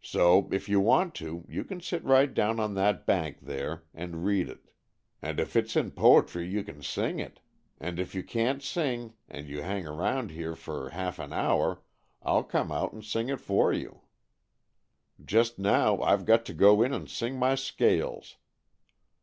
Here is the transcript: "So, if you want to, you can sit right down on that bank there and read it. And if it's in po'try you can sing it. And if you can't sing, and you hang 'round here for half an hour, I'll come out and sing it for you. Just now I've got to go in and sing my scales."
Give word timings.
"So, 0.00 0.48
if 0.52 0.70
you 0.70 0.80
want 0.80 1.14
to, 1.16 1.44
you 1.46 1.64
can 1.64 1.82
sit 1.82 2.02
right 2.02 2.32
down 2.32 2.58
on 2.58 2.72
that 2.76 3.04
bank 3.04 3.40
there 3.42 3.84
and 3.92 4.24
read 4.24 4.48
it. 4.48 4.70
And 5.20 5.38
if 5.38 5.54
it's 5.54 5.76
in 5.76 5.90
po'try 5.90 6.40
you 6.50 6.64
can 6.64 6.82
sing 6.82 7.18
it. 7.18 7.40
And 7.78 7.98
if 7.98 8.14
you 8.14 8.22
can't 8.22 8.62
sing, 8.62 9.12
and 9.28 9.50
you 9.50 9.60
hang 9.60 9.84
'round 9.84 10.30
here 10.30 10.56
for 10.56 10.88
half 10.88 11.18
an 11.18 11.34
hour, 11.34 11.82
I'll 12.22 12.42
come 12.44 12.72
out 12.72 12.94
and 12.94 13.04
sing 13.04 13.28
it 13.28 13.42
for 13.42 13.70
you. 13.70 14.00
Just 15.22 15.58
now 15.58 16.00
I've 16.00 16.24
got 16.24 16.46
to 16.46 16.54
go 16.54 16.80
in 16.80 16.94
and 16.94 17.06
sing 17.10 17.36
my 17.38 17.54
scales." 17.54 18.38